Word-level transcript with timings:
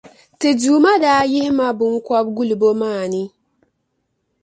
Ti 0.39 0.49
Duuma 0.61 0.91
daa 1.03 1.23
yihi 1.31 1.49
ma 1.57 1.67
biŋkɔbigulibo 1.77 2.69
maa 2.81 3.03
ni. 3.11 3.21